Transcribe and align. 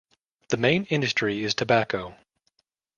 The 0.47 0.57
main 0.57 0.85
industry 0.85 1.43
is 1.43 1.53
tobacco. 1.53 2.15